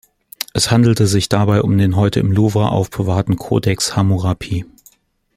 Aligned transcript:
Es 0.55 0.71
handelte 0.71 1.05
sich 1.05 1.29
dabei 1.29 1.61
um 1.61 1.77
den 1.77 1.95
heute 1.95 2.21
im 2.21 2.31
Louvre 2.31 2.71
aufbewahrten 2.71 3.35
Codex 3.35 3.95
Hammurapi. 3.95 4.65